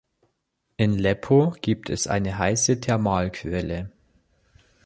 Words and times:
In 0.77 0.97
Lepo 0.97 1.53
gibt 1.61 1.91
es 1.91 2.07
eine 2.07 2.39
heiße 2.39 2.79
Thermalquelle. 2.81 3.91